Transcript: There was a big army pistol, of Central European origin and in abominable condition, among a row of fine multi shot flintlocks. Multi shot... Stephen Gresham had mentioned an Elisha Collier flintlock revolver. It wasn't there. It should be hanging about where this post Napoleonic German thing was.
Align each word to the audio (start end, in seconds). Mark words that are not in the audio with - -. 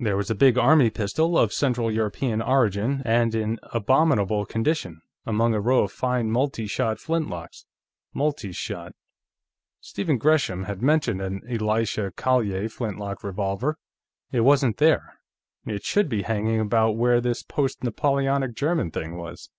There 0.00 0.16
was 0.16 0.28
a 0.32 0.34
big 0.34 0.58
army 0.58 0.90
pistol, 0.90 1.38
of 1.38 1.52
Central 1.52 1.92
European 1.92 2.42
origin 2.42 3.02
and 3.04 3.32
in 3.36 3.60
abominable 3.72 4.44
condition, 4.44 5.00
among 5.24 5.54
a 5.54 5.60
row 5.60 5.84
of 5.84 5.92
fine 5.92 6.28
multi 6.28 6.66
shot 6.66 6.98
flintlocks. 6.98 7.66
Multi 8.12 8.50
shot... 8.50 8.96
Stephen 9.80 10.18
Gresham 10.18 10.64
had 10.64 10.82
mentioned 10.82 11.22
an 11.22 11.42
Elisha 11.48 12.10
Collier 12.16 12.68
flintlock 12.68 13.22
revolver. 13.22 13.76
It 14.32 14.40
wasn't 14.40 14.78
there. 14.78 15.20
It 15.64 15.84
should 15.84 16.08
be 16.08 16.22
hanging 16.22 16.58
about 16.58 16.96
where 16.96 17.20
this 17.20 17.44
post 17.44 17.84
Napoleonic 17.84 18.54
German 18.56 18.90
thing 18.90 19.16
was. 19.16 19.50